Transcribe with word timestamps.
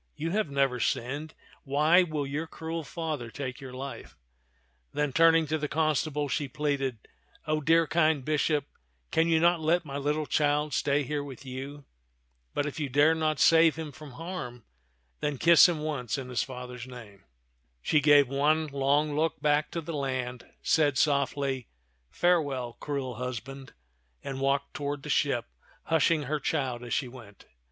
You 0.15 0.31
have 0.31 0.49
never 0.49 0.79
sinned; 0.79 1.35
why 1.63 2.01
will 2.01 2.25
your 2.25 2.47
cruel 2.47 2.83
father 2.83 3.29
take 3.29 3.61
your 3.61 3.71
life?" 3.71 4.17
Then 4.95 5.13
turn 5.13 5.35
ing 5.35 5.45
to 5.45 5.59
the 5.59 5.67
constable, 5.67 6.27
she 6.27 6.47
pleaded," 6.47 7.07
O 7.47 7.61
dear 7.61 7.85
kind 7.85 8.25
bishop, 8.25 8.65
can 9.11 9.27
you 9.27 9.39
not 9.39 9.59
let 9.59 9.85
my 9.85 9.97
little 9.97 10.25
child 10.25 10.73
stay 10.73 11.03
here 11.03 11.23
with 11.23 11.45
you? 11.45 11.85
But 12.55 12.65
if 12.65 12.79
you 12.79 12.89
dare 12.89 13.13
not 13.13 13.39
save 13.39 13.75
him 13.75 13.91
from 13.91 14.13
harm, 14.13 14.63
then 15.19 15.37
kiss 15.37 15.69
him 15.69 15.81
once 15.81 16.17
in 16.17 16.29
his 16.29 16.41
father's 16.41 16.87
name." 16.87 17.23
She 17.83 17.99
gave 17.99 18.27
one 18.27 18.65
long 18.69 19.15
look 19.15 19.39
back 19.39 19.69
^o 19.73 19.83
't^t 19.83 19.85
(man 19.85 19.85
of 19.85 19.85
^CiW& 19.85 19.85
tak 19.85 19.85
to 19.85 19.91
the 19.91 19.97
land, 19.97 20.45
said 20.63 20.97
softly," 20.97 21.67
Farewell, 22.21 22.73
cruel 22.79 23.17
husband!" 23.17 23.73
and 24.23 24.41
walked 24.41 24.73
toward 24.73 25.03
the 25.03 25.09
ship, 25.09 25.45
hushing 25.83 26.23
her 26.23 26.39
child 26.39 26.81
as 26.83 26.91
she 26.91 27.07
went. 27.07 27.45